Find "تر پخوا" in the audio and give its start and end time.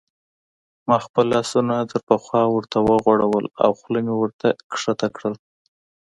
1.91-2.43